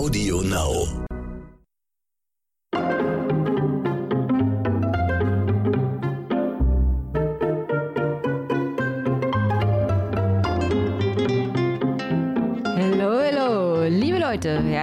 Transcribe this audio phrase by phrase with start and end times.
[0.00, 0.99] Audio Now.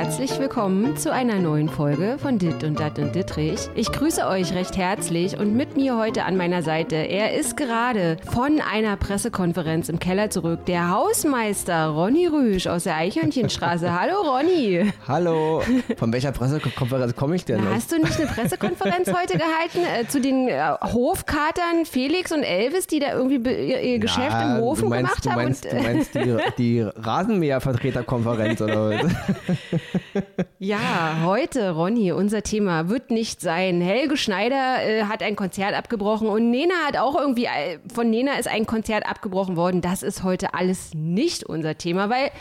[0.08, 3.60] Herzlich willkommen zu einer neuen Folge von Dit und Dat und Dittrich.
[3.76, 8.16] Ich grüße euch recht herzlich und mit mir heute an meiner Seite, er ist gerade
[8.32, 13.92] von einer Pressekonferenz im Keller zurück, der Hausmeister Ronny Rüsch aus der Eichhörnchenstraße.
[14.00, 14.94] Hallo Ronny.
[15.10, 15.62] Hallo,
[15.98, 17.60] von welcher Pressekonferenz komme ich denn?
[17.70, 22.88] Hast du nicht eine Pressekonferenz heute gehalten äh, zu den äh, Hofkatern Felix und Elvis,
[22.88, 25.44] die da irgendwie ihr, ihr Geschäft Na, im Hofen du meinst, gemacht du haben?
[25.44, 29.12] meinst, und, du meinst die, die Rasenmähervertreterkonferenz oder was?
[30.60, 33.80] Ja, heute, Ronny, unser Thema wird nicht sein.
[33.80, 38.40] Helge Schneider äh, hat ein Konzert abgebrochen und Nena hat auch irgendwie, äh, von Nena
[38.40, 39.82] ist ein Konzert abgebrochen worden.
[39.82, 42.32] Das ist heute alles nicht unser Thema, weil,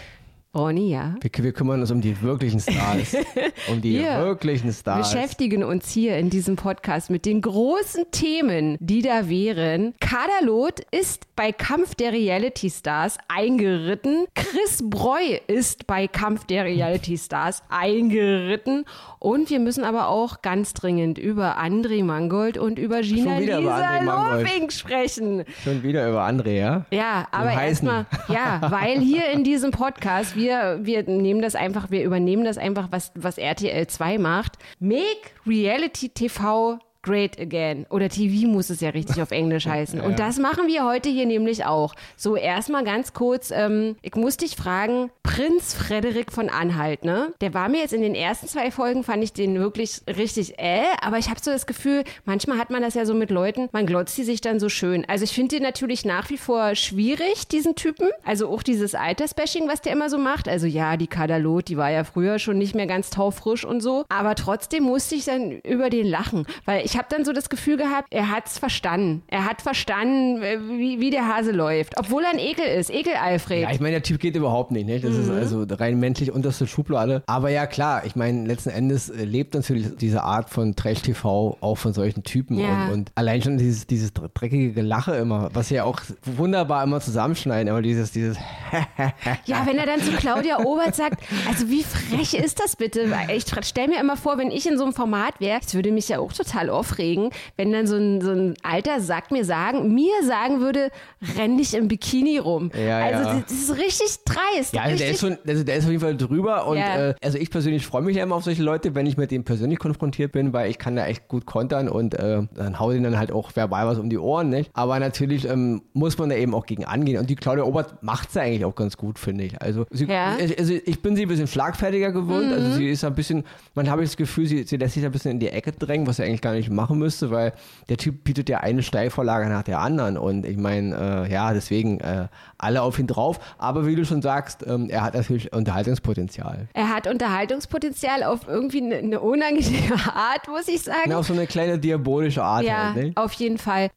[0.57, 1.15] Ronny, ja.
[1.21, 3.17] Wir, wir kümmern uns um die wirklichen Stars.
[3.69, 5.11] Um die Wir wirklichen Stars.
[5.11, 9.95] beschäftigen uns hier in diesem Podcast mit den großen Themen, die da wären.
[10.01, 14.27] Kaderlot ist bei Kampf der Reality Stars eingeritten.
[14.35, 18.85] Chris Breu ist bei Kampf der Reality Stars eingeritten.
[19.27, 23.99] Und wir müssen aber auch ganz dringend über André Mangold und über Gina Lisa.
[24.37, 25.43] Lofing sprechen.
[25.65, 26.87] Schon wieder über André, ja?
[26.93, 32.05] Ja, aber erstmal, ja, weil hier in diesem Podcast, wir, wir nehmen das einfach, wir
[32.05, 34.59] übernehmen das einfach, was, was RTL 2 macht.
[34.79, 37.87] Make Reality TV Great Again.
[37.89, 40.01] Oder TV muss es ja richtig auf Englisch heißen.
[40.01, 41.95] Und das machen wir heute hier nämlich auch.
[42.17, 47.33] So, erstmal ganz kurz, ähm, ich muss dich fragen, Prinz Frederik von Anhalt, ne?
[47.41, 50.83] Der war mir jetzt in den ersten zwei Folgen, fand ich den wirklich richtig äh,
[51.01, 53.87] aber ich habe so das Gefühl, manchmal hat man das ja so mit Leuten, man
[53.87, 55.05] glotzt die sich dann so schön.
[55.09, 58.09] Also ich finde den natürlich nach wie vor schwierig, diesen Typen.
[58.25, 60.49] Also auch dieses Altersbashing, was der immer so macht.
[60.49, 64.05] Also ja, die Kadalot, die war ja früher schon nicht mehr ganz taufrisch und so.
[64.09, 67.77] Aber trotzdem musste ich dann über den lachen, weil ich habe dann so das Gefühl
[67.77, 69.23] gehabt, er hat's verstanden.
[69.29, 71.99] Er hat verstanden, äh, wie, wie der Hase läuft.
[71.99, 72.91] Obwohl er ein Ekel ist.
[72.91, 73.63] Ekel Alfred.
[73.63, 75.01] Ja, ich meine, der Typ geht überhaupt nicht, ne?
[75.01, 75.37] Das ist Mhm.
[75.37, 77.23] also rein menschlich unterste Schublade.
[77.27, 81.77] Aber ja, klar, ich meine, letzten Endes äh, lebt natürlich diese Art von Trash-TV auch
[81.79, 82.59] von solchen Typen.
[82.59, 82.87] Ja.
[82.87, 87.01] Und, und allein schon dieses, dieses dreckige Gelache immer, was sie ja auch wunderbar immer
[87.01, 88.37] zusammenschneiden, aber dieses, dieses
[89.47, 93.13] Ja, wenn er dann zu Claudia Obert sagt, also wie frech ist das bitte?
[93.35, 96.09] Ich stelle mir immer vor, wenn ich in so einem Format wäre, es würde mich
[96.09, 100.13] ja auch total aufregen, wenn dann so ein, so ein alter Sack mir sagen, mir
[100.25, 100.91] sagen würde,
[101.37, 102.71] renn nicht im Bikini rum.
[102.75, 103.43] Ja, also ja.
[103.47, 104.75] das ist richtig dreist.
[104.75, 107.11] Ja, also der richtig, ist schon, also der ist auf jeden Fall drüber und Ja.
[107.11, 109.45] äh, also ich persönlich freue mich ja immer auf solche Leute, wenn ich mit denen
[109.45, 113.05] persönlich konfrontiert bin, weil ich kann da echt gut kontern und äh, dann hau denen
[113.05, 114.71] dann halt auch verbal was um die Ohren, nicht?
[114.75, 118.35] Aber natürlich ähm, muss man da eben auch gegen angehen und die Claudia Obert macht
[118.35, 119.61] ja eigentlich auch ganz gut, finde ich.
[119.61, 120.37] Also, sie, Ja.
[120.59, 124.03] also ich bin sie ein bisschen schlagfertiger gewöhnt, also sie ist ein bisschen, man habe
[124.03, 126.41] das Gefühl, sie, sie lässt sich ein bisschen in die Ecke drängen, was sie eigentlich
[126.43, 127.53] gar nicht machen müsste, weil
[127.89, 131.99] der Typ bietet ja eine Steilvorlage nach der anderen und ich meine, äh, ja, deswegen
[132.01, 132.29] äh,
[132.59, 136.69] alle auf ihn drauf, aber wie du schon sagst, ähm, er hat natürlich Unterhaltungspotenzial.
[136.73, 141.09] er hat Unterhaltungspotenzial auf irgendwie eine, eine unangenehme Art, muss ich sagen.
[141.09, 143.13] Na, auf so eine kleine diabolische Art Ja, halt, ne?
[143.17, 143.89] auf jeden Fall.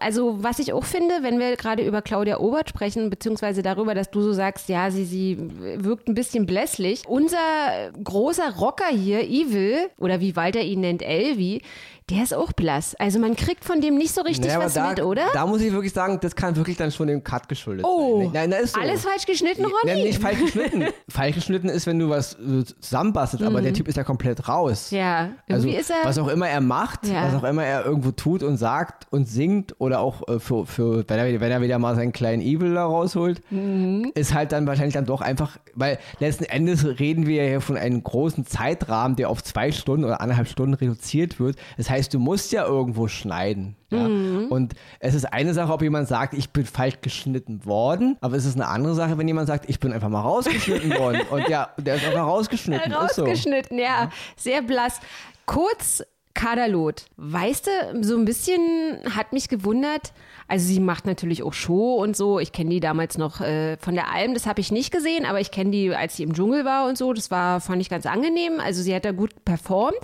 [0.00, 4.10] Also, was ich auch finde, wenn wir gerade über Claudia Obert sprechen, beziehungsweise darüber, dass
[4.10, 5.36] du so sagst, ja, sie, sie
[5.76, 7.02] wirkt ein bisschen blässlich.
[7.06, 7.38] Unser
[8.02, 11.62] großer Rocker hier, Evil, oder wie Walter ihn nennt, Elvi,
[12.08, 12.96] der ist auch blass.
[12.96, 15.26] Also, man kriegt von dem nicht so richtig Naja, was da, mit, oder?
[15.32, 18.26] Da muss ich wirklich sagen, das kann wirklich dann schon dem Cut geschuldet Oh, sein.
[18.26, 18.30] ne?
[18.34, 18.80] Nein, nein, ist so.
[18.80, 20.02] Alles falsch geschnitten, Nein, Ronny?
[20.04, 20.86] nicht falsch geschnitten.
[21.08, 24.90] falsch geschnitten ist, wenn du was äh, zusammenbastelt, aber der Typ ist ja komplett raus.
[24.90, 24.98] Mhm.
[24.98, 25.16] Ja,
[25.48, 25.96] Also, irgendwie ist er.
[26.02, 27.26] was auch immer er macht, Ja.
[27.26, 31.04] was auch immer er irgendwo tut und sagt und singt oder auch äh, für, für
[31.08, 34.12] wenn, er, wieder- wenn er wieder mal seinen kleinen Evil da rausholt, Mhm.
[34.14, 37.76] ist halt dann wahrscheinlich dann doch einfach, weil letzten Endes reden wir ja hier von
[37.76, 41.56] einem großen Zeitrahmen, der auf zwei Stunden oder anderthalb Stunden reduziert wird.
[41.76, 43.76] Das heißt, du musst ja irgendwo schneiden.
[43.90, 44.06] Ja?
[44.08, 44.46] Mhm.
[44.50, 48.44] Und es ist eine Sache, ob jemand sagt, ich bin falsch geschnitten worden, aber es
[48.44, 51.22] ist eine andere Sache, wenn jemand sagt, ich bin einfach mal rausgeschnitten worden.
[51.30, 52.92] Und ja, der ist einfach rausgeschnitten.
[52.92, 53.22] Ist so.
[53.24, 54.10] Rausgeschnitten, ja.
[54.36, 55.00] Sehr blass.
[55.46, 56.04] Kurz
[56.34, 57.06] Kaderlot.
[57.16, 58.60] Weißt du, so ein bisschen
[59.14, 60.12] hat mich gewundert.
[60.48, 62.38] Also sie macht natürlich auch Show und so.
[62.38, 65.40] Ich kenne die damals noch äh, von der Alm, das habe ich nicht gesehen, aber
[65.40, 67.12] ich kenne die, als sie im Dschungel war und so.
[67.12, 68.60] Das war, fand ich ganz angenehm.
[68.60, 69.98] Also sie hat da gut performt.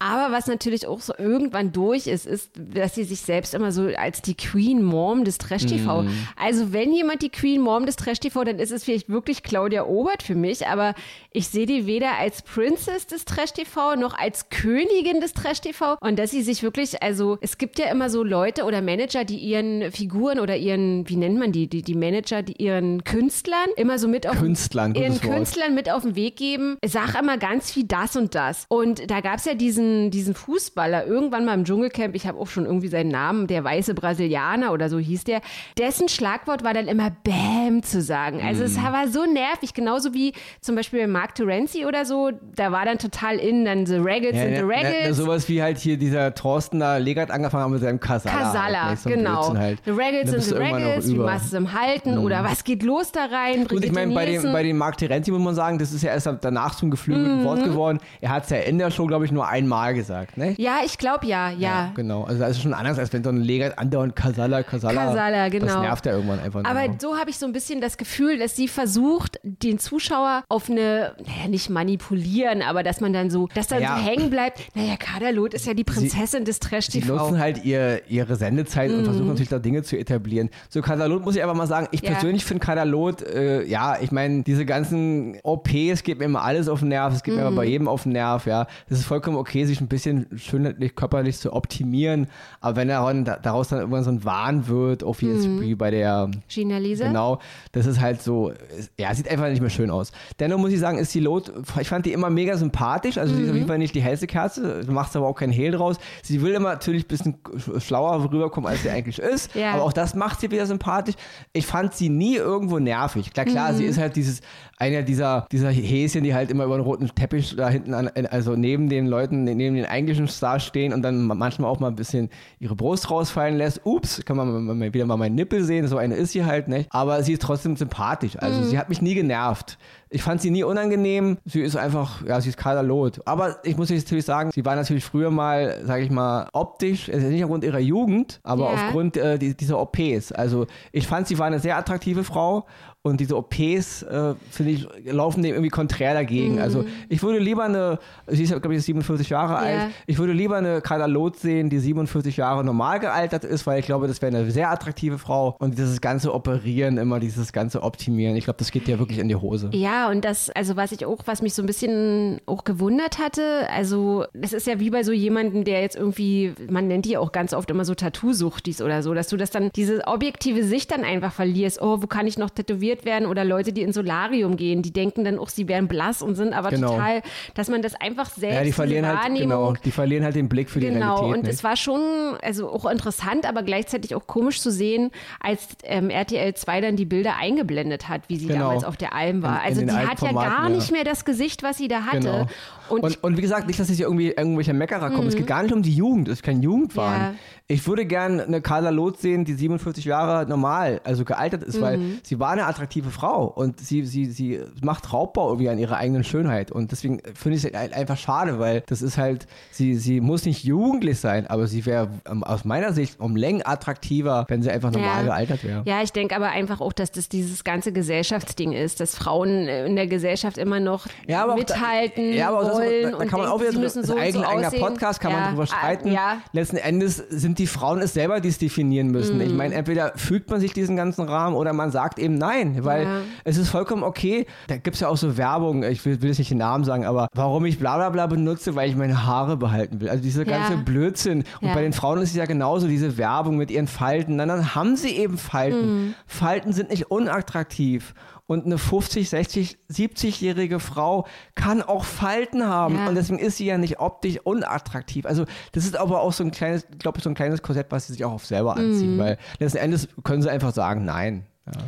[0.00, 3.86] Aber was natürlich auch so irgendwann durch ist, ist, dass sie sich selbst immer so
[3.96, 6.02] als die Queen Mom des Trash TV.
[6.02, 6.08] Mm.
[6.36, 9.86] Also wenn jemand die Queen Mom des Trash TV, dann ist es vielleicht wirklich Claudia
[9.86, 10.94] Obert für mich, aber
[11.30, 15.96] ich sehe die weder als Princess des Trash TV noch als Königin des Trash TV
[16.00, 19.38] und dass sie sich wirklich, also es gibt ja immer so Leute oder Manager, die
[19.38, 23.98] ihren Figuren oder ihren, wie nennt man die, die, die Manager, die ihren Künstlern immer
[24.00, 26.78] so mit auf Künstlern, ihren Künstlern mit auf den Weg geben.
[26.84, 28.66] Sag immer ganz viel das und das.
[28.68, 32.38] Und da gab es ja diesen diesen, diesen Fußballer irgendwann mal im Dschungelcamp, ich habe
[32.38, 35.40] auch schon irgendwie seinen Namen, der weiße Brasilianer oder so hieß der,
[35.78, 38.40] dessen Schlagwort war dann immer Bäm zu sagen.
[38.42, 38.66] Also mm.
[38.66, 38.84] es mhm.
[38.84, 42.98] war so nervig, genauso wie zum Beispiel bei Mark Terenzi oder so, da war dann
[42.98, 45.06] total in, dann The Raggles ja, and the Raggles.
[45.06, 48.36] Ja, sowas wie halt hier dieser Thorsten da, Legat angefangen hat mit seinem Kasala.
[48.36, 49.54] Kasala, halt, so genau.
[49.54, 49.80] Halt.
[49.84, 52.24] The Raggles and the Raggles, wie machst du es im Halten mm.
[52.24, 53.66] oder was geht los da rein?
[53.66, 56.12] Und ich meine, bei dem, bei dem Mark Terenzi muss man sagen, das ist ja
[56.12, 57.44] erst danach zum geflügelten mm.
[57.44, 57.98] Wort geworden.
[58.20, 60.54] Er hat es ja in der Show, glaube ich, nur einmal Mal gesagt, ne?
[60.56, 61.92] Ja, ich glaube ja, ja, ja.
[61.94, 65.06] Genau, also das ist schon anders, als wenn so ein Leger andauernd Kasala, Kasala.
[65.06, 65.66] Kasala, genau.
[65.66, 66.70] Das nervt ja irgendwann einfach nur.
[66.70, 70.70] Aber so habe ich so ein bisschen das Gefühl, dass sie versucht, den Zuschauer auf
[70.70, 73.96] eine, naja, nicht manipulieren, aber dass man dann so, dass dann ja.
[73.96, 74.60] so hängen bleibt.
[74.74, 77.06] Naja, Kadalot ist ja die Prinzessin sie, des Trash-TV.
[77.06, 78.98] Sie nutzen halt ihr, ihre Sendezeit mhm.
[78.98, 80.50] und versuchen natürlich da Dinge zu etablieren.
[80.68, 82.12] So, Kadalot muss ich einfach mal sagen, ich ja.
[82.12, 86.80] persönlich finde Kadalot, äh, ja, ich meine, diese ganzen OPs geht mir immer alles auf
[86.80, 87.40] den Nerv, es geht mhm.
[87.40, 88.66] mir aber bei jedem auf den Nerv, ja.
[88.88, 92.26] Das ist vollkommen okay, sich ein bisschen schönheitlich, körperlich zu optimieren.
[92.60, 93.12] Aber wenn er
[93.42, 95.60] daraus dann irgendwann so ein Wahn wird, auf wie, mhm.
[95.60, 97.04] wie bei der Gina Lise.
[97.04, 97.38] Genau,
[97.72, 98.52] das ist halt so,
[98.98, 100.12] ja, sieht einfach nicht mehr schön aus.
[100.38, 103.18] Dennoch muss ich sagen, ist die Lot, ich fand die immer mega sympathisch.
[103.18, 103.36] Also, mhm.
[103.36, 103.68] sie ist auf jeden mhm.
[103.68, 104.82] Fall nicht die hellste Kerze.
[104.84, 105.96] Du machst aber auch keinen Hehl draus.
[106.22, 107.36] Sie will immer natürlich ein bisschen
[107.78, 109.54] schlauer rüberkommen, als sie eigentlich ist.
[109.54, 109.72] Ja.
[109.72, 111.14] Aber auch das macht sie wieder sympathisch.
[111.52, 113.32] Ich fand sie nie irgendwo nervig.
[113.32, 113.76] Klar, klar, mhm.
[113.76, 114.40] sie ist halt dieses,
[114.78, 118.56] einer dieser, dieser Häschen, die halt immer über den roten Teppich da hinten, an, also
[118.56, 122.30] neben den Leuten, neben den eigentlichen Stars stehen und dann manchmal auch mal ein bisschen
[122.58, 123.80] ihre Brust rausfallen lässt.
[123.84, 126.88] Ups, kann man wieder mal meinen Nippel sehen, so eine ist sie halt nicht.
[126.90, 128.36] Aber sie ist trotzdem sympathisch.
[128.38, 128.64] Also mhm.
[128.64, 129.78] sie hat mich nie genervt.
[130.14, 131.38] Ich fand sie nie unangenehm.
[131.44, 133.20] Sie ist einfach, ja, sie ist Kaderlot.
[133.24, 137.10] Aber ich muss jetzt natürlich sagen, sie war natürlich früher mal, sage ich mal, optisch,
[137.10, 138.74] also nicht aufgrund ihrer Jugend, aber ja.
[138.74, 140.30] aufgrund äh, dieser OPs.
[140.30, 142.64] Also ich fand, sie war eine sehr attraktive Frau
[143.06, 146.54] und diese OPs, äh, finde ich, laufen dem irgendwie konträr dagegen.
[146.54, 146.62] Mhm.
[146.62, 149.58] Also ich würde lieber eine, sie ist, glaube ich, 47 Jahre ja.
[149.58, 153.78] alt, ich würde lieber eine Carla Loth sehen, die 47 Jahre normal gealtert ist, weil
[153.78, 155.54] ich glaube, das wäre eine sehr attraktive Frau.
[155.58, 159.28] Und dieses ganze Operieren, immer dieses ganze Optimieren, ich glaube, das geht ja wirklich in
[159.28, 159.68] die Hose.
[159.74, 163.68] Ja, und das, also was ich auch, was mich so ein bisschen auch gewundert hatte,
[163.70, 167.32] also es ist ja wie bei so jemandem, der jetzt irgendwie, man nennt die auch
[167.32, 171.04] ganz oft immer so Tattoo-Suchtis oder so, dass du das dann, diese objektive Sicht dann
[171.04, 171.82] einfach verlierst.
[171.82, 172.84] Oh, wo kann ich noch tätowieren?
[172.84, 176.22] operiert werden oder Leute, die ins Solarium gehen, die denken dann auch, sie wären blass
[176.22, 176.92] und sind aber genau.
[176.92, 177.22] total,
[177.54, 180.70] dass man das einfach selbst ja, die verlieren halt, genau, die verlieren halt den Blick
[180.70, 181.20] für genau, die Realität.
[181.20, 181.52] Genau, und nicht?
[181.52, 182.00] es war schon,
[182.42, 185.10] also auch interessant, aber gleichzeitig auch komisch zu sehen,
[185.40, 188.68] als ähm, RTL 2 dann die Bilder eingeblendet hat, wie sie genau.
[188.68, 189.62] damals auf der Alm war.
[189.62, 192.18] Also die hat ja gar nicht mehr das Gesicht, was sie da hatte.
[192.20, 192.46] Genau.
[192.88, 195.24] Und, und, und, wie gesagt, nicht, dass es hier irgendwie irgendwelche Meckerer kommen.
[195.24, 195.28] Mhm.
[195.28, 197.20] Es geht gar nicht um die Jugend, es ist kein Jugendwahn.
[197.20, 197.34] Ja.
[197.66, 201.82] Ich würde gerne eine Carla Loth sehen, die 47 Jahre normal, also gealtert ist, mhm.
[201.82, 205.96] weil sie war eine attraktive Frau und sie, sie, sie macht Raubbau irgendwie an ihrer
[205.96, 206.70] eigenen Schönheit.
[206.70, 210.44] Und deswegen finde ich es halt einfach schade, weil das ist halt, sie, sie muss
[210.44, 214.70] nicht jugendlich sein, aber sie wäre ähm, aus meiner Sicht um Längen attraktiver, wenn sie
[214.70, 215.22] einfach normal ja.
[215.22, 215.82] gealtert wäre.
[215.86, 219.96] Ja, ich denke aber einfach auch, dass das dieses ganze Gesellschaftsding ist, dass Frauen in
[219.96, 222.30] der Gesellschaft immer noch ja, mithalten.
[222.32, 223.12] Da, ja, aber wollen.
[223.12, 225.50] Da, da kann man auch wieder drüber, so eigen, so eigener Podcast, kann ja, man
[225.50, 226.12] drüber streiten.
[226.12, 226.38] Ja.
[226.52, 229.38] Letzten Endes sind die Frauen es selber, die es definieren müssen.
[229.38, 229.42] Mm.
[229.42, 233.04] Ich meine, entweder fügt man sich diesen ganzen Rahmen oder man sagt eben nein, weil
[233.04, 233.20] ja.
[233.44, 234.46] es ist vollkommen okay.
[234.68, 237.04] Da gibt es ja auch so Werbung, ich will, will jetzt nicht den Namen sagen,
[237.04, 240.08] aber warum ich bla bla bla benutze, weil ich meine Haare behalten will.
[240.08, 241.44] Also dieser ganze Blödsinn.
[241.60, 244.38] Und bei den Frauen ist es ja genauso, diese Werbung mit ihren Falten.
[244.38, 246.08] Dann, dann haben sie eben Falten.
[246.08, 246.14] Mm.
[246.26, 248.14] Falten sind nicht unattraktiv.
[248.46, 252.96] Und eine 50, 60, 70-jährige Frau kann auch Falten haben.
[252.96, 253.08] Ja.
[253.08, 255.24] Und deswegen ist sie ja nicht optisch unattraktiv.
[255.24, 258.06] Also, das ist aber auch so ein kleines, glaube ich, so ein kleines Korsett, was
[258.06, 259.16] sie sich auch auf selber anziehen.
[259.16, 259.20] Mhm.
[259.20, 261.46] Weil letzten Endes können sie einfach sagen, nein.
[261.66, 261.80] Ja.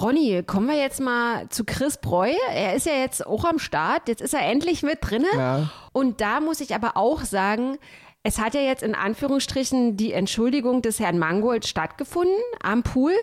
[0.00, 2.32] Ronny, kommen wir jetzt mal zu Chris Breu.
[2.52, 4.08] Er ist ja jetzt auch am Start.
[4.08, 5.28] Jetzt ist er endlich mit drinne.
[5.36, 5.70] Ja.
[5.92, 7.76] Und da muss ich aber auch sagen,
[8.22, 13.14] es hat ja jetzt in Anführungsstrichen die Entschuldigung des Herrn Mangold stattgefunden am Pool.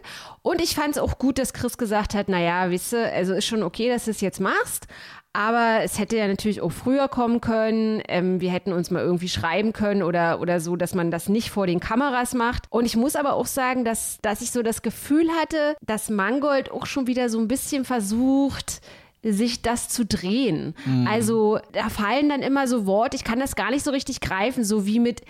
[0.41, 3.45] Und ich fand es auch gut, dass Chris gesagt hat, naja, wisst ihr, also ist
[3.45, 4.87] schon okay, dass du es jetzt machst.
[5.33, 8.01] Aber es hätte ja natürlich auch früher kommen können.
[8.07, 11.51] Ähm, wir hätten uns mal irgendwie schreiben können oder, oder so, dass man das nicht
[11.51, 12.63] vor den Kameras macht.
[12.71, 16.71] Und ich muss aber auch sagen, dass, dass ich so das Gefühl hatte, dass Mangold
[16.71, 18.81] auch schon wieder so ein bisschen versucht,
[19.33, 20.75] sich das zu drehen.
[21.07, 24.63] Also da fallen dann immer so Worte, ich kann das gar nicht so richtig greifen,
[24.63, 25.21] so wie mit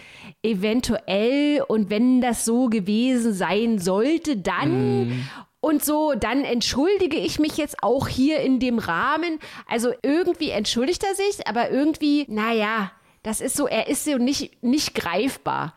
[0.44, 5.27] eventuell und wenn das so gewesen sein sollte, dann.
[5.60, 9.39] Und so, dann entschuldige ich mich jetzt auch hier in dem Rahmen.
[9.68, 12.92] Also irgendwie entschuldigt er sich, aber irgendwie, naja,
[13.28, 15.74] das ist so, er ist so nicht, nicht greifbar.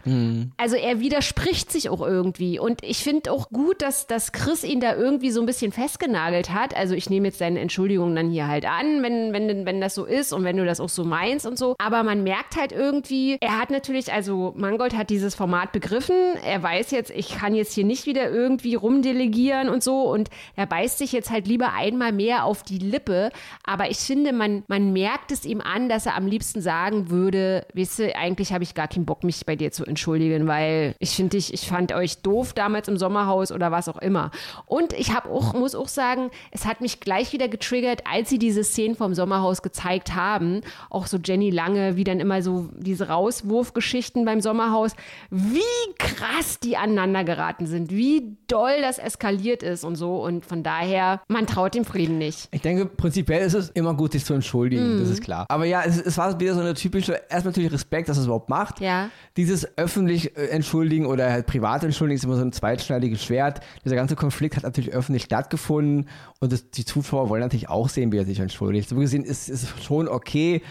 [0.57, 2.61] Also er widerspricht sich auch irgendwie.
[2.61, 6.51] Und ich finde auch gut, dass, dass Chris ihn da irgendwie so ein bisschen festgenagelt
[6.55, 6.77] hat.
[6.77, 10.05] Also ich nehme jetzt deine Entschuldigung dann hier halt an, wenn, wenn, wenn das so
[10.05, 11.75] ist und wenn du das auch so meinst und so.
[11.79, 16.15] Aber man merkt halt irgendwie, er hat natürlich, also Mangold hat dieses Format begriffen.
[16.45, 20.03] Er weiß jetzt, ich kann jetzt hier nicht wieder irgendwie rumdelegieren und so.
[20.03, 23.31] Und er beißt sich jetzt halt lieber einmal mehr auf die Lippe.
[23.65, 27.40] Aber ich finde, man, man merkt es ihm an, dass er am liebsten sagen würde,
[27.75, 31.11] weißt du, eigentlich habe ich gar keinen Bock, mich bei dir zu entschuldigen, weil ich
[31.11, 34.31] finde dich, ich fand euch doof damals im Sommerhaus oder was auch immer.
[34.67, 38.39] Und ich habe auch, muss auch sagen, es hat mich gleich wieder getriggert, als sie
[38.39, 40.61] diese Szenen vom Sommerhaus gezeigt haben.
[40.89, 44.93] Auch so Jenny Lange, wie dann immer so diese Rauswurfgeschichten beim Sommerhaus,
[45.31, 45.61] wie
[45.99, 50.23] krass die aneinander geraten sind, wie doll das eskaliert ist und so.
[50.23, 52.49] Und von daher, man traut dem Frieden nicht.
[52.51, 55.47] Ich denke, prinzipiell ist es immer gut, sich zu entschuldigen, das ist klar.
[55.49, 58.27] Aber ja, es, es war wieder so eine typische, erstmal natürlich Respekt, dass er es
[58.27, 58.81] überhaupt macht.
[58.81, 59.11] Ja.
[59.37, 63.61] Dieses öffentlich äh, entschuldigen oder halt privat entschuldigen ist immer so ein zweitschneidiges Schwert.
[63.85, 66.09] Dieser ganze Konflikt hat natürlich öffentlich stattgefunden
[66.41, 68.89] und das, die Zuschauer wollen natürlich auch sehen, wie er sich entschuldigt.
[68.89, 70.63] So gesehen ist es schon okay.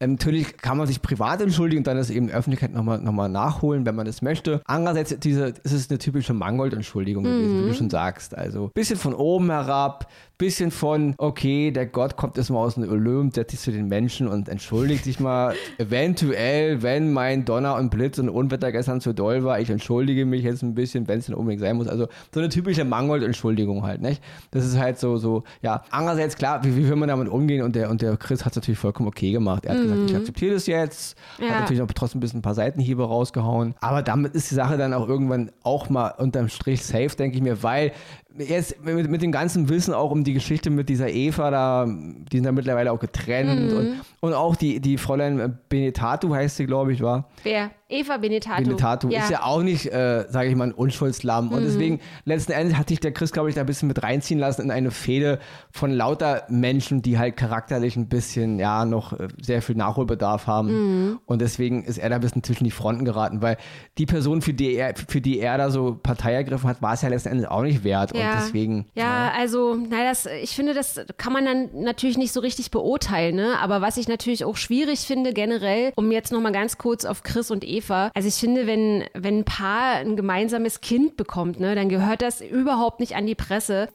[0.00, 3.00] Ähm, natürlich kann man sich privat entschuldigen und dann das eben in der Öffentlichkeit nochmal
[3.00, 4.62] noch mal nachholen, wenn man das möchte.
[4.64, 8.36] Andererseits diese, ist es eine typische Mangold-Entschuldigung gewesen, wie du schon sagst.
[8.36, 10.08] Also bisschen von oben herab,
[10.38, 13.88] bisschen von, okay, der Gott kommt jetzt mal aus dem Olymp, setzt sich zu den
[13.88, 19.12] Menschen und entschuldigt sich mal eventuell, wenn mein Donner und Blitz und Unwetter gestern zu
[19.12, 21.88] doll war, ich entschuldige mich jetzt ein bisschen, wenn es denn unbedingt sein muss.
[21.88, 24.22] Also so eine typische Mangold-Entschuldigung halt, nicht?
[24.52, 25.82] Das ist halt so, so, ja.
[25.90, 27.62] Andererseits, klar, wie, wie will man damit umgehen?
[27.62, 29.66] Und der, und der Chris hat es natürlich vollkommen okay gemacht.
[29.66, 31.48] Er hat gesagt, ich akzeptiere das jetzt, Ja.
[31.50, 33.74] hat natürlich auch trotzdem ein bisschen ein paar Seitenhiebe rausgehauen.
[33.80, 37.42] Aber damit ist die Sache dann auch irgendwann auch mal unterm Strich safe, denke ich
[37.42, 37.92] mir, weil
[38.38, 42.36] jetzt mit, mit dem ganzen Wissen auch um die Geschichte mit dieser Eva da, die
[42.36, 46.92] sind ja mittlerweile auch getrennt und, und auch die, die Fräulein Benetatu heißt sie, glaube
[46.92, 47.28] ich, war.
[47.42, 47.70] Wer?
[47.90, 48.62] Eva Benetato.
[48.62, 51.52] Benetatu ist ja auch nicht, äh, sage ich mal, ein Unschuldslamm.
[51.52, 54.38] Und deswegen, letzten Endes hat sich der Chris, glaube ich, da ein bisschen mit reinziehen
[54.38, 55.38] lassen in eine Fehde
[55.70, 61.18] von lauter Menschen, die halt charakterlich ein bisschen, ja, noch äh, sehr viel Nachholbedarf haben.
[61.24, 63.56] Und deswegen ist er da ein bisschen zwischen die Fronten geraten, weil
[63.96, 67.00] die Person, für die er, für die er da so Partei ergriffen hat, war es
[67.00, 68.12] ja letzten Endes auch nicht wert.
[68.32, 68.86] Und deswegen.
[68.94, 73.36] Ja, also, na, das, ich finde, das kann man dann natürlich nicht so richtig beurteilen,
[73.36, 73.58] ne?
[73.60, 77.50] Aber was ich natürlich auch schwierig finde, generell, um jetzt nochmal ganz kurz auf Chris
[77.50, 81.88] und Eva, also ich finde, wenn, wenn ein Paar ein gemeinsames Kind bekommt, ne, dann
[81.88, 83.88] gehört das überhaupt nicht an die Presse.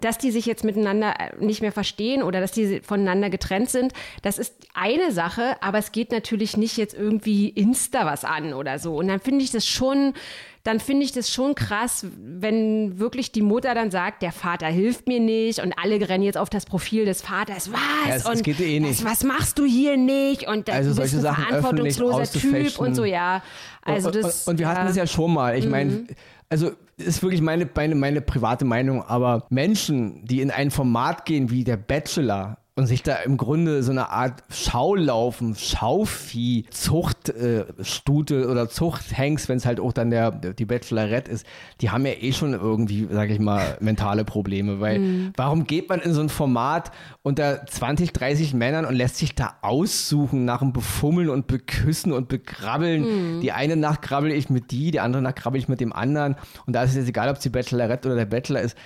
[0.00, 4.36] Dass die sich jetzt miteinander nicht mehr verstehen oder dass die voneinander getrennt sind, das
[4.36, 8.96] ist eine Sache, aber es geht natürlich nicht jetzt irgendwie Insta was an oder so.
[8.96, 10.14] Und dann finde ich das schon,
[10.64, 15.08] dann finde ich das schon krass, wenn wirklich die Mutter dann sagt, der Vater hilft
[15.08, 17.72] mir nicht und alle rennen jetzt auf das Profil des Vaters.
[17.72, 17.80] Was?
[18.08, 19.04] Ja, es- es und geht dir eh nicht.
[19.04, 20.46] Was, was machst du hier nicht?
[20.46, 23.42] Und das, Also du solche bist ein Sachen verantwortungsloser Typ und so, ja.
[23.82, 25.58] Also und, das, und, und wir hatten das ja schon mal.
[25.58, 26.04] Ich meine,
[26.48, 31.50] also ist wirklich meine, meine, meine private Meinung, aber Menschen, die in ein Format gehen
[31.50, 38.46] wie der Bachelor und sich da im Grunde so eine Art Schaulaufen, Schauvieh, Zuchtstute äh,
[38.46, 41.44] oder Zuchthengst, wenn es halt auch dann der, die Bachelorette ist,
[41.82, 46.00] die haben ja eh schon irgendwie, sage ich mal, mentale Probleme, weil warum geht man
[46.00, 50.72] in so ein Format unter 20, 30 Männern und lässt sich da aussuchen nach dem
[50.72, 53.40] Befummeln und Beküssen und Begrabbeln.
[53.42, 56.36] Die eine Nacht krabbel ich mit die, die andere Nacht krabbel ich mit dem anderen
[56.66, 58.78] und da ist es jetzt egal, ob es die Bachelorette oder der Bachelor ist.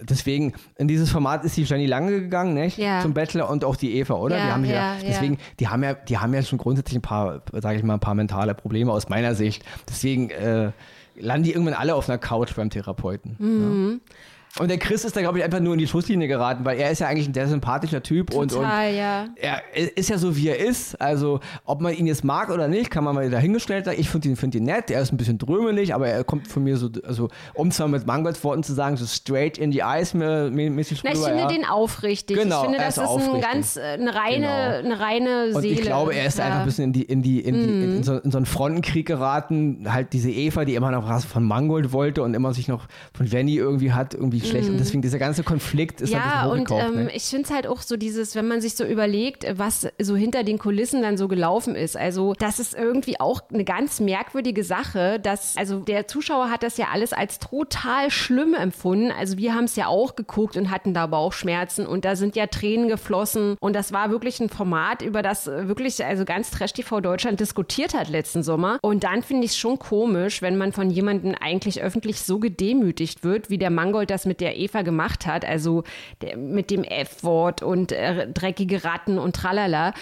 [0.00, 2.78] Deswegen, in dieses Format ist die Jenny Lange gegangen, nicht?
[2.78, 3.00] Ja.
[3.00, 4.36] Zum Bachelor und auch die Eva, oder?
[4.36, 4.96] Ja, die haben ja, ja.
[5.06, 8.00] deswegen, die haben ja, die haben ja schon grundsätzlich ein paar, sage ich mal, ein
[8.00, 9.64] paar mentale Probleme aus meiner Sicht.
[9.88, 10.72] Deswegen äh,
[11.16, 13.36] landen die irgendwann alle auf einer Couch beim Therapeuten.
[13.38, 14.00] Mhm.
[14.04, 14.14] Ja.
[14.58, 16.90] Und der Chris ist da, glaube ich, einfach nur in die Schusslinie geraten, weil er
[16.90, 19.24] ist ja eigentlich ein sehr sympathischer Typ und, und total, ja.
[19.40, 19.62] er
[19.96, 21.00] ist ja so, wie er ist.
[21.00, 23.96] Also, ob man ihn jetzt mag oder nicht, kann man mal dahingestellt sagen.
[23.98, 24.90] Ich finde ihn, find ihn nett.
[24.90, 28.06] Er ist ein bisschen drömelig, aber er kommt von mir so, also, um zwar mit
[28.06, 31.38] Mangolds Worten zu sagen, so straight in the eyes mä- mä- mäßig Na, ich finde
[31.38, 31.48] ja.
[31.48, 32.36] den aufrichtig.
[32.36, 34.94] Genau, ich finde, das ist ist, ein ganz, äh, eine reine, Genau.
[34.94, 35.74] eine reine Und Seele.
[35.76, 36.44] ich glaube, er ist ja.
[36.44, 36.50] Mhm.
[36.50, 39.06] einfach ein bisschen in, die, in, die, in, die, in, so, in so einen Frontenkrieg
[39.06, 39.86] geraten.
[39.90, 43.24] Halt diese Eva, die immer noch was von Mangold wollte und immer sich noch von
[43.24, 44.70] Jenny irgendwie hat irgendwie richtig schlecht.
[44.70, 47.12] Und deswegen dieser ganze Konflikt ist halt ja, und ähm, ne?
[47.14, 50.44] ich finde es halt auch so dieses, wenn man sich so überlegt, was so hinter
[50.44, 51.96] den Kulissen dann so gelaufen ist.
[51.96, 56.76] Also das ist irgendwie auch eine ganz merkwürdige Sache, dass, also der Zuschauer hat das
[56.76, 59.12] ja alles als total schlimm empfunden.
[59.12, 62.46] Also wir haben es ja auch geguckt und hatten da Bauchschmerzen und da sind ja
[62.46, 67.00] Tränen geflossen und das war wirklich ein Format, über das wirklich, also ganz Trash TV
[67.00, 68.78] Deutschland diskutiert hat letzten Sommer.
[68.82, 73.24] Und dann finde ich es schon komisch, wenn man von jemandem eigentlich öffentlich so gedemütigt
[73.24, 75.84] wird, wie der Mangold das mit der Eva gemacht hat, also
[76.20, 79.92] der, mit dem F-Wort und äh, dreckige Ratten und tralala.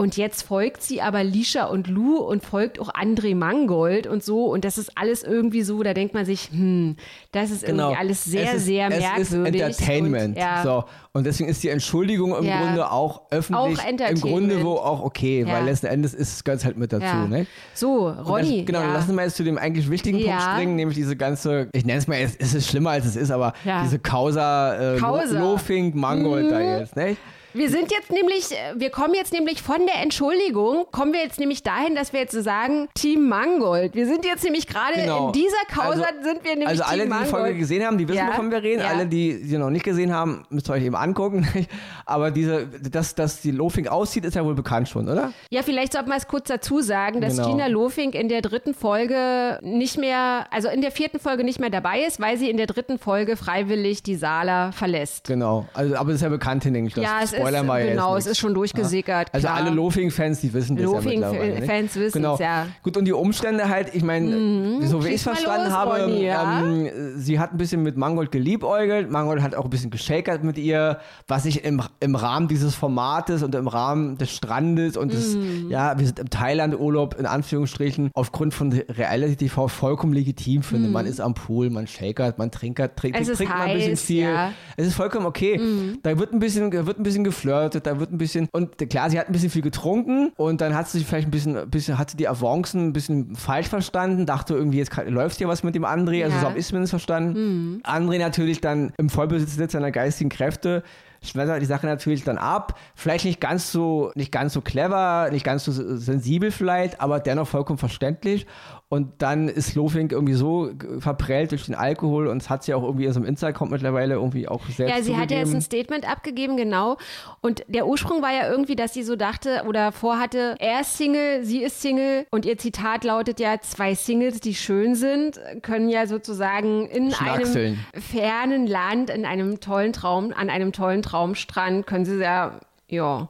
[0.00, 4.46] Und jetzt folgt sie aber Lisha und Lou und folgt auch André Mangold und so.
[4.46, 6.96] Und das ist alles irgendwie so, da denkt man sich, hm,
[7.32, 8.54] das ist irgendwie alles sehr, Genau.
[8.54, 8.98] es ist, sehr es
[9.30, 9.60] merkwürdig.
[9.60, 10.36] ist Entertainment.
[10.36, 10.62] Und, ja.
[10.62, 10.84] so.
[11.12, 12.62] und deswegen ist die Entschuldigung im Ja.
[12.64, 13.78] Grunde auch öffentlich.
[13.78, 14.22] Auch Im Entertainment.
[14.22, 15.52] Grunde wo auch okay, Ja.
[15.52, 17.28] weil letzten Endes ist es halt mit dazu.
[17.28, 17.46] Ne?
[17.74, 18.58] So, Ronny.
[18.58, 21.68] Das, genau, dann lassen wir jetzt zu dem eigentlich wichtigen Punkt springen, nämlich diese ganze,
[21.74, 23.52] ich nenne es mal, es es ist schlimmer als es ist, aber
[23.84, 25.38] diese Causa, äh, Causa.
[25.38, 26.78] Lo- Lofink, Mangold da Mhm.
[26.78, 26.96] jetzt.
[26.96, 27.16] Ne?
[27.52, 31.40] Wir sind jetzt nämlich, äh, wir kommen jetzt nämlich von der Entschuldigung, kommen wir jetzt
[31.40, 33.94] nämlich dahin, dass wir jetzt so sagen, Team Mangold.
[33.94, 35.26] Wir sind jetzt nämlich gerade Genau.
[35.28, 37.30] in dieser Causa Also- sind wir nämlich Also alle, Team die die.
[37.30, 38.28] Folge gesehen haben, die wissen, Ja.
[38.28, 38.82] wovon wir reden.
[38.82, 38.88] Ja.
[38.88, 41.46] Alle, die sie noch nicht gesehen haben, müsst ihr euch eben angucken.
[42.06, 45.32] Aber diese, dass, dass die Lofink aussieht, ist ja wohl bekannt schon, oder?
[45.50, 47.48] Ja, vielleicht sollte man es kurz dazu sagen, dass Genau.
[47.50, 51.70] Gina Lofink in der dritten Folge nicht mehr, also in der vierten Folge nicht mehr
[51.70, 55.26] dabei ist, weil sie in der dritten Folge freiwillig die Sala verlässt.
[55.26, 55.66] Genau.
[55.74, 56.94] Also, aber das ist ja bekannt, denke ich.
[56.94, 59.28] Das Ja, es spoilern wir jetzt genau, es ist schon durchgesickert.
[59.32, 59.56] Also klar.
[59.58, 61.60] alle Lofing-Fans, die wissen das ja Lofing-Fans mittlerweile.
[61.66, 61.82] ne?
[61.94, 62.38] wissen's, genau.
[62.38, 62.64] ja.
[62.64, 62.72] Mhm.
[62.82, 66.24] Gut, und die Umstände halt, ich meine, so wie ich es verstanden los, habe, Ronny,
[66.24, 66.62] ja?
[66.62, 69.10] ähm, sie hat ein bisschen mit Mangold geliebäugelt.
[69.10, 73.42] Mangold hat auch ein bisschen geschakert mit ihr, was ich im, im Rahmen dieses Formates
[73.42, 75.70] und im Rahmen des Strandes und des, Mhm.
[75.70, 80.88] ja, wir sind im Thailand-Urlaub, in Anführungsstrichen, aufgrund von Reality TV vollkommen legitim finde.
[80.88, 83.32] Man ist am Pool, man shakert, man trinkert, trinkt, Mhm.
[83.34, 84.22] Trinkt mal ein bisschen viel.
[84.24, 84.48] ja.
[84.48, 84.52] Mhm.
[84.76, 85.60] Es ist vollkommen okay.
[86.02, 89.18] Da wird ein bisschen, wird ein bisschen geflirtet, da wird ein bisschen, und klar, sie
[89.18, 91.98] hat ein bisschen viel getrunken und dann hat sie sich vielleicht ein bisschen, ein bisschen
[91.98, 95.84] hatte die Avancen ein bisschen falsch verstanden, dachte irgendwie, jetzt läuft hier was mit dem
[95.84, 96.40] André, also Ja.
[96.40, 97.80] so habe ich es zumindest verstanden.
[97.84, 100.82] André natürlich dann im Vollbesitz seiner geistigen Kräfte
[101.22, 102.78] schmettert die Sache natürlich dann ab.
[102.94, 107.46] Vielleicht nicht ganz so, nicht ganz so clever, nicht ganz so sensibel vielleicht, aber dennoch
[107.46, 108.46] vollkommen verständlich.
[108.92, 112.82] Und dann ist Lofink irgendwie so verprellt durch den Alkohol und es hat sie auch
[112.82, 115.58] irgendwie in so einem Insta-Account mittlerweile irgendwie auch selbst Ja, sie hat ja jetzt zugegeben.
[115.58, 116.96] ein Statement abgegeben, genau.
[117.40, 121.44] Und der Ursprung war ja irgendwie, dass sie so dachte oder vorhatte, er ist Single,
[121.44, 122.26] sie ist Single.
[122.32, 127.78] Und ihr Zitat lautet ja, zwei Singles, die schön sind, können ja sozusagen in einem
[127.94, 133.28] fernen Land, in einem tollen Traum, an einem tollen Traumstrand, können sie ja, ja,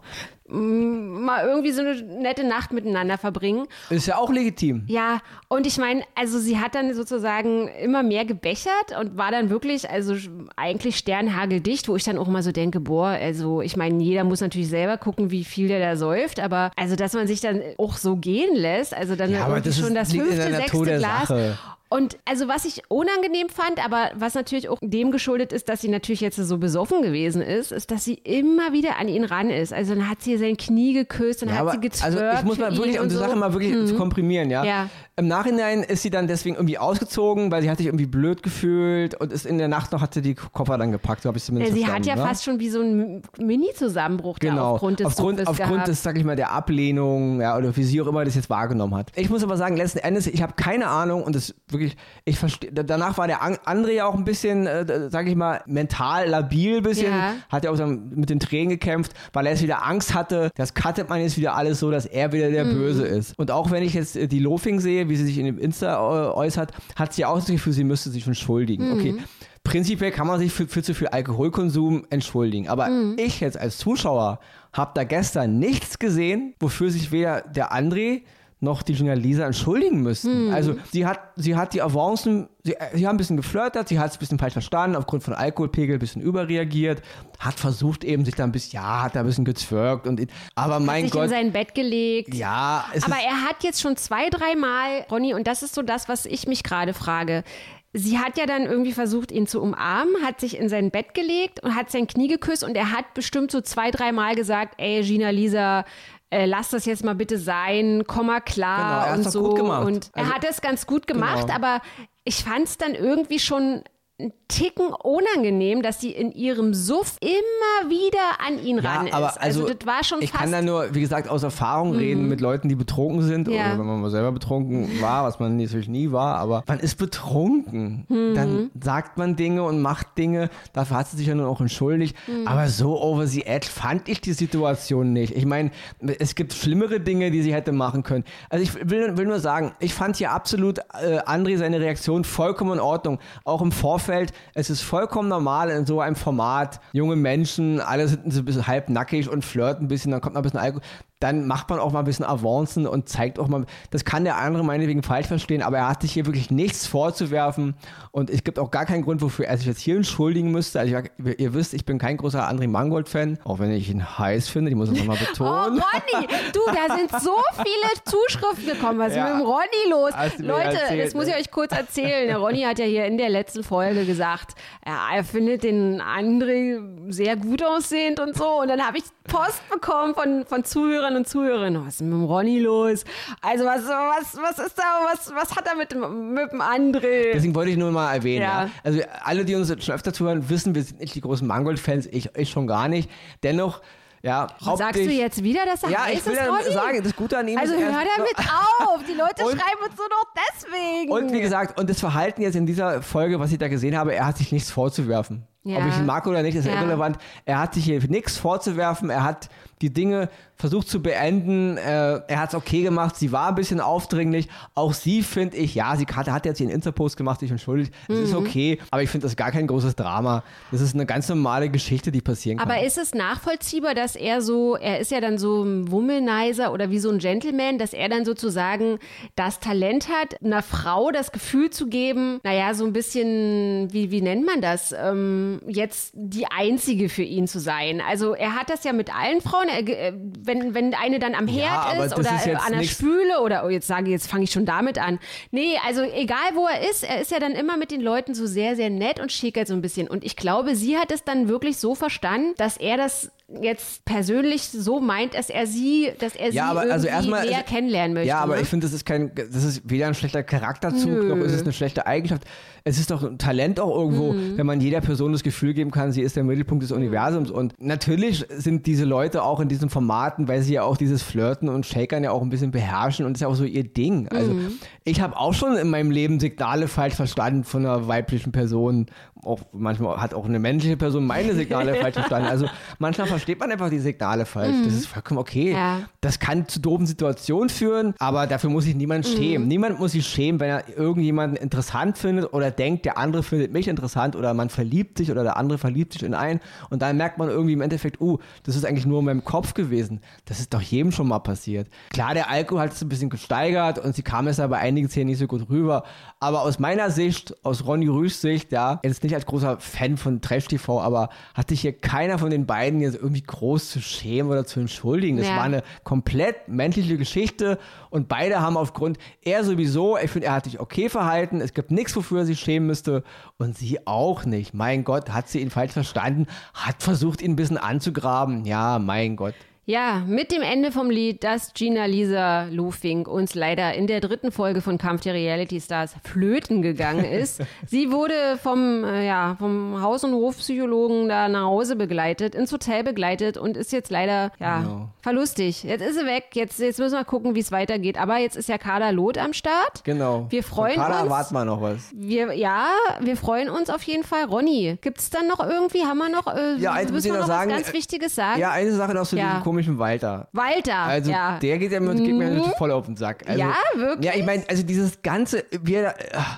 [0.51, 3.67] mal irgendwie so eine nette Nacht miteinander verbringen.
[3.89, 4.85] Ist ja auch legitim.
[4.87, 9.51] Ja, und ich meine, also sie hat dann sozusagen immer mehr gebechert und war dann
[9.51, 10.15] wirklich, also
[10.57, 14.41] eigentlich sternhageldicht, wo ich dann auch immer so denke, boah, also ich meine, jeder muss
[14.41, 17.97] natürlich selber gucken, wie viel der da säuft, aber also, dass man sich dann auch
[17.97, 21.29] so gehen lässt, also dann Ja, das ist- schon das fünfte, sechste Glas.
[21.29, 21.59] Sache.
[21.93, 25.89] Und also was ich unangenehm fand, aber was natürlich auch dem geschuldet ist, dass sie
[25.89, 29.73] natürlich jetzt so besoffen gewesen ist, ist, dass sie immer wieder an ihn ran ist.
[29.73, 32.59] Also dann hat sie sein Knie geküsst, dann Ja, hat sie gezwirkt also ich muss
[32.59, 33.21] mal wirklich, um die so.
[33.21, 33.27] Mhm.
[33.27, 34.65] Sache mal wirklich zu komprimieren, ja?
[34.65, 34.89] Ja.
[35.17, 39.21] Im Nachhinein ist sie dann deswegen irgendwie ausgezogen, weil sie hat sich irgendwie blöd gefühlt
[39.21, 41.45] und ist in der Nacht noch, hat sie die Koffer dann gepackt, so habe ich
[41.45, 42.23] zumindest Ja, sie hat ja ne?
[42.23, 46.37] fast schon wie so ein Mini-Zusammenbruch Genau, aufgrund des aufgrund, aufgrund des, sag ich mal,
[46.37, 49.11] der Ablehnung, ja, oder wie sie auch immer das jetzt wahrgenommen hat.
[49.17, 51.80] Ich muss aber sagen, letzten Endes, ich habe keine Ahnung und das wirklich,
[52.25, 55.61] ich verstehe, danach war der An- André ja auch ein bisschen, äh, sag ich mal,
[55.67, 57.33] mental labil ein bisschen, Ja.
[57.49, 60.75] hat ja auch dann mit den Tränen gekämpft, weil er jetzt wieder Angst hatte, das
[60.75, 62.75] cuttet man jetzt wieder alles so, dass er wieder der Mhm.
[62.75, 63.39] Böse ist.
[63.39, 65.95] Und auch wenn ich jetzt äh, die Lofing sehe, wie sie sich in dem Insta
[65.95, 68.93] äh, äußert, hat sie auch das Gefühl, sie müsste sich entschuldigen.
[68.93, 69.17] Okay.
[69.63, 72.69] Prinzipiell kann man sich für, für zu viel Alkoholkonsum entschuldigen.
[72.69, 72.89] Aber
[73.19, 74.41] ich jetzt als Zuschauer
[74.73, 78.23] habe da gestern nichts gesehen, wofür sich weder der André
[78.61, 80.53] noch die Gina Lisa entschuldigen müssten.
[80.53, 84.11] Also sie hat, sie hat die Avancen, sie, sie haben ein bisschen geflirtet, sie hat
[84.11, 87.01] es ein bisschen falsch verstanden, aufgrund von Alkoholpegel ein bisschen überreagiert,
[87.39, 90.21] hat versucht eben sich da ein bisschen, ja, hat da ein bisschen gezwirkt und
[90.55, 92.35] aber mein sich in Gott, sein Bett gelegt.
[92.35, 96.27] ja, Aber er hat jetzt schon zwei, dreimal, Ronny, und das ist so das, was
[96.27, 97.45] ich mich gerade frage.
[97.93, 101.61] Sie hat ja dann irgendwie versucht, ihn zu umarmen, hat sich in sein Bett gelegt
[101.65, 105.31] und hat sein Knie geküsst und er hat bestimmt so zwei, dreimal gesagt, ey, Gina,
[105.31, 105.85] Lisa,
[106.31, 109.51] äh, lass das jetzt mal bitte sein, komm mal klar Genau, er und so.
[109.87, 111.55] Und er Also- hat es ganz gut gemacht, Genau.
[111.55, 111.81] aber
[112.25, 113.83] ich fand es dann irgendwie schon
[114.21, 119.15] ein Ticken unangenehm, dass sie in ihrem Suff immer wieder an ihn ran ist.
[119.15, 120.41] aber also, das war schon ich fast.
[120.47, 120.51] Mhm.
[120.51, 123.67] kann da nur, wie gesagt, aus Erfahrung reden mit Leuten, die betrunken sind Ja.
[123.71, 126.97] oder wenn man mal selber betrunken war, was man natürlich nie war, aber man ist
[126.99, 128.07] betrunken.
[128.09, 128.35] Mhm.
[128.35, 132.17] Dann sagt man Dinge und macht Dinge, dafür hat sie sich ja nun auch entschuldigt,
[132.27, 132.47] Mhm.
[132.49, 135.37] aber so over the edge fand ich die Situation nicht.
[135.37, 135.71] Ich meine,
[136.19, 138.25] es gibt schlimmere Dinge, die sie hätte machen können.
[138.49, 142.73] Also ich will, will nur sagen, ich fand hier absolut äh, André seine Reaktion vollkommen
[142.75, 143.19] in Ordnung.
[143.45, 144.10] Auch im Vorfeld,
[144.55, 148.89] es ist vollkommen normal in so einem Format, junge Menschen, alle sind ein bisschen halb
[148.89, 150.83] nackig und flirten ein bisschen, dann kommt noch ein bisschen Alkohol.
[151.21, 154.37] Dann macht man auch mal ein bisschen Avancen und zeigt auch mal, das kann der
[154.39, 157.75] andere meinetwegen falsch verstehen, aber er hat sich hier wirklich nichts vorzuwerfen
[158.11, 160.81] und es gibt auch gar keinen Grund, wofür er sich jetzt hier entschuldigen müsste.
[160.81, 164.49] Also ich, ihr wisst, ich bin kein großer André Mangold-Fan, auch wenn ich ihn heiß
[164.49, 165.83] finde, ich muss das nochmal Oh, betonen.
[165.83, 168.99] Ronny, du, da sind so viele Zuschriften gekommen.
[168.99, 169.25] Was ist Ja.
[169.35, 170.13] mit dem Ronny los?
[170.39, 171.41] Leute, erzählt, das muss ich ne?
[171.41, 172.29] euch kurz erzählen.
[172.29, 174.55] Der Ronny hat ja hier in der letzten Folge gesagt,
[174.87, 176.81] ja, er findet den André
[177.13, 178.61] sehr gut aussehend und so.
[178.63, 181.87] Und dann habe ich Post bekommen von, von Zuhörern und Zuhörerinnen.
[181.87, 183.05] Was ist mit dem Ronny los?
[183.43, 187.33] Also was, was, was ist da, was, was hat er mit dem, mit dem André?
[187.35, 188.43] Deswegen wollte ich nur mal erwähnen.
[188.43, 188.65] Ja.
[188.65, 188.71] Ja.
[188.85, 192.29] Also alle, die uns schon öfter zuhören, wissen, wir sind nicht die großen Mangold-Fans, ich,
[192.37, 193.11] ich schon gar nicht.
[193.43, 193.81] Dennoch,
[194.23, 196.73] ja, Sagst du jetzt wieder, dass er Ja, heiß ich will ist, Ronny?
[196.75, 199.01] sagen, das Gute an ihm Also ist, hör damit auf.
[199.09, 201.11] Die Leute Und- schreiben uns nur noch deswegen.
[201.11, 204.15] Und wie gesagt, und das Verhalten jetzt in dieser Folge, was ich da gesehen habe,
[204.15, 205.47] er hat sich nichts vorzuwerfen.
[205.63, 205.77] Ja.
[205.79, 206.75] Ob ich ihn mag oder nicht, ist Ja.
[206.75, 207.19] irrelevant.
[207.45, 209.11] Er hat sich hier nichts vorzuwerfen.
[209.11, 209.49] Er hat
[209.83, 211.79] die Dinge versucht zu beenden.
[211.79, 213.17] Äh, er hat es okay gemacht.
[213.17, 214.49] Sie war ein bisschen aufdringlich.
[214.75, 217.95] Auch sie finde ich, ja, sie hat, hat jetzt ihren Insta-Post gemacht, sich entschuldigt.
[218.09, 218.25] Es Mhm.
[218.25, 220.43] ist okay, aber ich finde das gar kein großes Drama.
[220.71, 222.71] Das ist eine ganz normale Geschichte, die passieren kann.
[222.71, 226.91] Aber ist es nachvollziehbar, dass er so, er ist ja dann so ein Womanizer oder
[226.91, 228.99] wie so ein Gentleman, dass er dann sozusagen
[229.37, 234.21] das Talent hat, einer Frau das Gefühl zu geben, naja, so ein bisschen, wie, wie
[234.21, 238.01] nennt man das, ähm, jetzt die Einzige für ihn zu sein.
[238.01, 241.49] Also er hat das ja mit allen Frauen, er, äh, wenn, wenn eine dann am
[241.49, 244.45] Herd aber ist oder ist an der Spüle oder, oh, jetzt sage ich, jetzt fange
[244.45, 245.19] ich schon damit an.
[245.51, 248.47] Nee, also egal wo er ist, er ist ja dann immer mit den Leuten so
[248.47, 250.09] sehr, sehr nett und schickert so ein bisschen.
[250.09, 254.63] Und ich glaube, sie hat es dann wirklich so verstanden, dass er das jetzt persönlich
[254.63, 258.15] so meint, dass er sie, dass er Ja, sie aber also erstmal- näher also- kennenlernen
[258.15, 258.29] möchte.
[258.29, 258.63] Ja, aber ne?
[258.63, 261.29] ich finde, das ist kein, das ist weder ein schlechter Charakterzug, Nö.
[261.35, 262.45] noch ist es eine schlechte Eigenschaft.
[262.85, 264.57] Es ist doch ein Talent auch irgendwo, Mhm.
[264.57, 267.51] wenn man jeder Person das Gefühl geben kann, sie ist der Mittelpunkt des Universums.
[267.51, 271.69] Und natürlich sind diese Leute auch in diesen Formaten, weil sie ja auch dieses Flirten
[271.69, 274.29] und Shakern ja auch ein bisschen beherrschen und das ist ja auch so ihr Ding.
[274.29, 274.73] Also Mhm.
[275.05, 279.07] ich habe auch schon in meinem Leben Signale falsch verstanden von einer weiblichen Person.
[279.45, 282.49] Auch manchmal hat auch eine männliche Person meine Signale falsch verstanden.
[282.49, 282.67] Also
[282.99, 284.77] manchmal versteht man einfach die Signale falsch.
[284.85, 285.71] Das ist vollkommen okay.
[285.71, 285.77] Mhm.
[285.77, 286.01] Ja.
[286.21, 289.37] Das kann zu doofen Situationen führen, aber dafür muss sich niemand Mhm.
[289.37, 289.69] schämen.
[289.69, 293.89] Niemand muss sich schämen, wenn er irgendjemanden interessant findet oder denkt, der andere findet mich
[293.89, 297.39] interessant oder man verliebt sich oder der andere verliebt sich in einen und dann merkt
[297.39, 300.21] man irgendwie im Endeffekt, uh, das ist eigentlich nur in meinem Kopf gewesen.
[300.45, 301.89] Das ist doch jedem schon mal passiert.
[302.13, 305.09] Klar, der Alkohol hat es ein bisschen gesteigert und sie kam es aber bei einigen
[305.09, 306.05] Szenen nicht so gut rüber,
[306.41, 310.41] aber aus meiner Sicht, aus Ronny Rüschs Sicht, ja, jetzt nicht als großer Fan von
[310.41, 314.51] Trash TV, aber hat sich hier keiner von den beiden jetzt irgendwie groß zu schämen
[314.51, 315.37] oder zu entschuldigen.
[315.37, 315.57] Das Ja.
[315.57, 317.79] war eine komplett menschliche Geschichte
[318.11, 321.91] und beide haben aufgrund, er sowieso, ich finde, er hat sich okay verhalten, es gibt
[321.91, 323.23] nichts, wofür er sich schämen müsste
[323.59, 324.75] und sie auch nicht.
[324.75, 328.65] Mein Gott, hat sie ihn falsch verstanden, hat versucht, ihn ein bisschen anzugraben.
[328.65, 329.55] Ja, mein Gott.
[329.91, 334.53] Ja, mit dem Ende vom Lied, das Gina Lisa Lufink uns leider in der dritten
[334.53, 337.61] Folge von Kampf der Reality Stars flöten gegangen ist.
[337.89, 343.03] Sie wurde vom, äh, ja, vom Haus- und Hofpsychologen da nach Hause begleitet, ins Hotel
[343.03, 345.09] begleitet und ist jetzt leider, ja, Genau.
[345.23, 345.83] verlustig.
[345.83, 348.17] Jetzt ist sie weg, jetzt, jetzt müssen wir gucken, wie es weitergeht.
[348.17, 350.05] Aber jetzt ist ja Kader Loth am Start.
[350.05, 350.47] Genau.
[350.51, 351.25] Wir freuen Kader uns.
[351.25, 352.13] erwarten wir noch was.
[352.15, 352.87] Wir, ja,
[353.21, 354.45] wir freuen uns auf jeden Fall.
[354.45, 357.47] Ronny, gibt's dann noch irgendwie, haben wir noch, äh, Ja, eins müssen wir noch noch
[357.49, 358.61] sagen, was ganz Wichtiges sagen?
[358.61, 359.49] Ja, eine Sache noch zu Ja.
[359.49, 360.49] diesem komischen Walter.
[360.53, 361.59] Walter, Also ja.
[361.59, 363.45] der geht, ja, geht mir natürlich voll auf den Sack.
[363.47, 364.27] Also, Ja, wirklich?
[364.27, 366.15] Ja, ich meine, also dieses ganze, wir,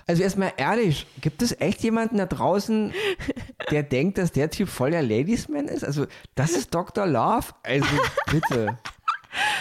[0.06, 2.92] also erstmal ehrlich, gibt es echt jemanden da draußen,
[3.70, 5.84] der denkt, dass der Typ voll der Ladiesman ist?
[5.84, 7.06] Also das ist Dr.
[7.06, 7.48] Love?
[7.62, 7.86] Also
[8.30, 8.78] bitte.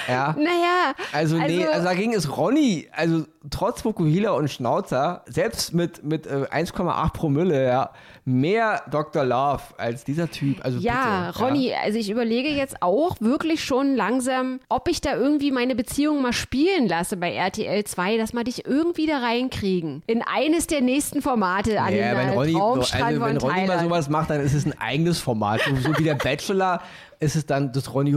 [0.07, 0.35] Ja.
[0.37, 6.27] Naja, Also, nee, also dagegen ist Ronny, also trotz Fukuhila und Schnauzer, selbst mit, mit
[6.27, 7.89] äh, 1,8 Promille, ja,
[8.25, 9.23] mehr Dr.
[9.25, 10.63] Love als dieser Typ.
[10.63, 15.15] Also ja, bitte, Ronny, also ich überlege jetzt auch wirklich schon langsam, ob ich da
[15.15, 20.03] irgendwie meine Beziehung mal spielen lasse bei RTL 2, dass wir dich irgendwie da reinkriegen.
[20.07, 23.79] In eines der nächsten Formate an Ja, den wenn Ronny, Traumstrand also wenn Ronny mal
[23.79, 25.61] sowas macht, dann ist es ein eigenes Format.
[25.67, 26.81] So, so wie der Bachelor
[27.21, 28.11] ist es dann das Ronny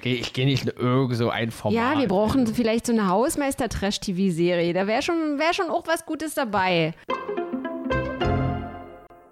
[0.00, 1.94] geh- Ich gehe nicht in irgend so ein Format.
[1.94, 4.72] ja, wir brauchen vielleicht so eine Hausmeister-Trash-TV-Serie.
[4.74, 6.92] Da wäre schon, wär schon auch was Gutes dabei.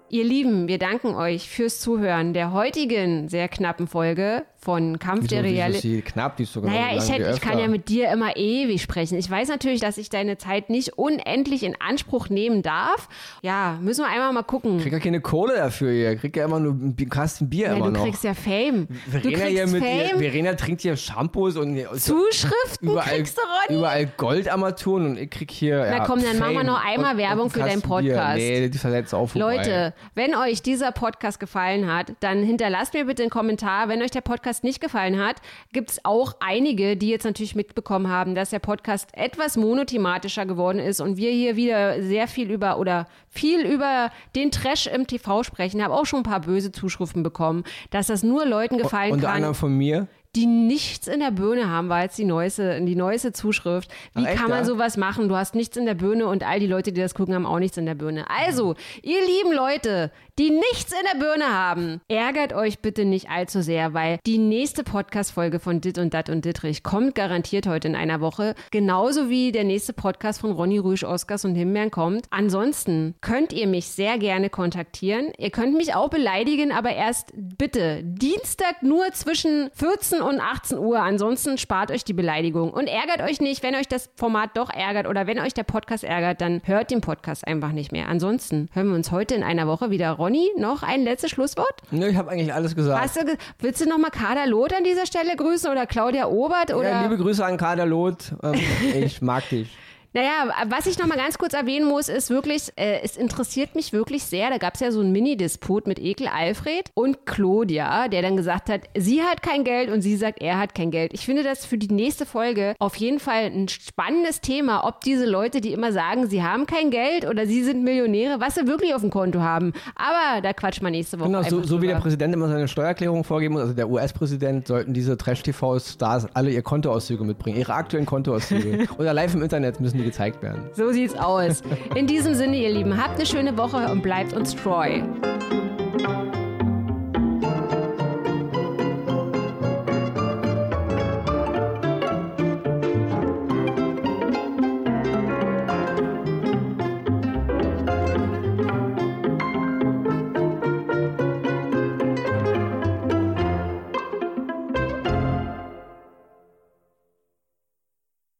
[0.09, 5.43] ihr Lieben, wir danken euch fürs Zuhören der heutigen sehr knappen Folge von Kampf der
[5.43, 6.05] Wieso, ist Realität.
[6.05, 9.17] knapp, die ist sogar Naja, ich, hätte, ich kann ja mit dir immer ewig sprechen.
[9.17, 13.09] Ich weiß natürlich, dass ich deine Zeit nicht unendlich in Anspruch nehmen darf.
[13.41, 14.79] Ja, müssen wir einmal mal gucken.
[14.79, 16.15] Krieg ja keine Kohle dafür hier.
[16.15, 18.03] Krieg ja immer nur einen Kasten Bier ja, immer du noch.
[18.03, 18.87] kriegst ja Fame.
[18.87, 23.41] Du Verena, hier kriegst mit Fame, Verena trinkt hier Shampoos und Zuschriften überall, kriegst du,
[23.41, 23.79] Ronny.
[23.79, 25.77] überall Goldarmaturen und ich krieg hier.
[25.89, 27.87] Na ja, komm, dann machen wir Fame noch einmal und- Werbung und für deinen Kasten
[28.03, 28.13] Bier.
[28.13, 28.37] Podcast.
[28.37, 29.39] Nee, die verletzt vorbei.
[29.39, 33.89] Leute, wenn euch dieser Podcast gefallen hat, dann hinterlasst mir bitte einen Kommentar.
[33.89, 35.37] Wenn euch der Podcast nicht gefallen hat,
[35.71, 40.79] gibt es auch einige, die jetzt natürlich mitbekommen haben, dass der Podcast etwas monothematischer geworden
[40.79, 45.43] ist und wir hier wieder sehr viel über oder viel über den Trash im TV
[45.43, 45.83] sprechen.
[45.83, 49.37] Habe auch schon ein paar böse Zuschriften bekommen, dass das nur Leuten gefallen Unter kann,
[49.37, 50.07] anderem von mir.
[50.35, 53.91] Die nichts in der Birne haben, war jetzt die neueste, die neueste Zuschrift.
[54.15, 54.65] Wie Ach, kann man ja?
[54.65, 55.29] sowas machen?
[55.29, 57.59] Du hast nichts in der Birne und all die Leute, die das gucken, haben auch
[57.59, 58.25] nichts in der Birne.
[58.29, 63.61] Also, ihr lieben Leute, die nichts in der Birne haben, ärgert euch bitte nicht allzu
[63.61, 67.95] sehr, weil die nächste Podcast-Folge von Dit und Dat und Dittrich kommt garantiert heute in
[67.95, 68.55] einer Woche.
[68.71, 72.25] Genauso wie der nächste Podcast von Ronny Rüsch, Oskars und Himbeeren kommt.
[72.31, 75.31] Ansonsten könnt ihr mich sehr gerne kontaktieren.
[75.37, 80.99] Ihr könnt mich auch beleidigen, aber erst bitte Dienstag nur zwischen 14 und 18 Uhr.
[80.99, 85.07] Ansonsten spart euch die Beleidigung und ärgert euch nicht, wenn euch das Format doch ärgert
[85.07, 88.07] oder wenn euch der Podcast ärgert, dann hört den Podcast einfach nicht mehr.
[88.07, 90.11] Ansonsten hören wir uns heute in einer Woche wieder.
[90.11, 91.81] Ronny, noch ein letztes Schlusswort?
[91.91, 93.15] Nö, ich habe eigentlich alles gesagt.
[93.15, 96.73] Du, ge- willst du noch mal Kader Loth an dieser Stelle grüßen oder Claudia Obert
[96.73, 96.89] oder?
[96.89, 98.33] Ja, liebe Grüße an Kader Loth.
[98.43, 98.53] Ähm,
[98.95, 99.69] ich mag dich.
[100.13, 103.93] Naja, was ich noch mal ganz kurz erwähnen muss, ist wirklich, äh, es interessiert mich
[103.93, 104.51] wirklich sehr.
[104.51, 108.69] Da gab es ja so einen Mini-Disput mit Ekel Alfred und Claudia, der dann gesagt
[108.69, 111.13] hat, sie hat kein Geld und sie sagt, er hat kein Geld.
[111.15, 115.25] Ich finde das für die nächste Folge auf jeden Fall ein spannendes Thema, ob diese
[115.25, 118.93] Leute, die immer sagen, sie haben kein Geld oder sie sind Millionäre, was sie wirklich
[118.93, 119.73] auf dem Konto haben.
[119.95, 122.03] Aber da quatscht man nächste Woche Genau, so, so wie der.
[122.03, 127.23] Präsident immer seine Steuererklärung vorgeben muss, also der US-Präsident, sollten diese Trash-TV-Stars alle ihr Kontoauszüge
[127.23, 128.87] mitbringen, ihre aktuellen Kontoauszüge.
[128.97, 130.69] Oder live im Internet müssen die Ende gezeigt werden.
[130.73, 131.61] So sieht's aus.
[131.95, 135.01] In diesem Sinne, ihr Lieben, habt eine schöne Woche und bleibt uns treu.